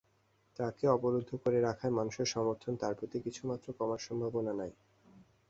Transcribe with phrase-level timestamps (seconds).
[0.59, 4.73] তাঁকে অবরুদ্ধ করে রাখায় মানুষের সমর্থন তাঁর প্রতি কিছুমাত্র কমার সম্ভাবনা নেই।